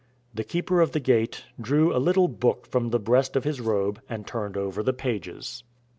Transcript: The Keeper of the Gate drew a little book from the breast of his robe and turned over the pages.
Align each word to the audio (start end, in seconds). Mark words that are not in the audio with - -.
The 0.33 0.43
Keeper 0.43 0.81
of 0.81 0.93
the 0.93 0.99
Gate 0.99 1.43
drew 1.61 1.95
a 1.95 2.01
little 2.01 2.27
book 2.27 2.65
from 2.65 2.89
the 2.89 2.97
breast 2.97 3.35
of 3.35 3.43
his 3.43 3.61
robe 3.61 4.01
and 4.09 4.25
turned 4.25 4.57
over 4.57 4.81
the 4.81 4.93
pages. 4.93 5.63